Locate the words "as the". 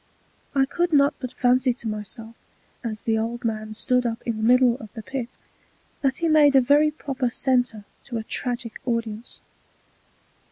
2.83-3.19